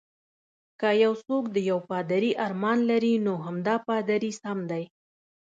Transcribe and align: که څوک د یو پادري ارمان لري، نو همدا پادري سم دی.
که 0.79 0.89
څوک 1.25 1.43
د 1.55 1.57
یو 1.69 1.79
پادري 1.89 2.31
ارمان 2.45 2.79
لري، 2.89 3.13
نو 3.25 3.33
همدا 3.45 3.75
پادري 3.87 4.31
سم 4.41 4.57
دی. 4.71 4.83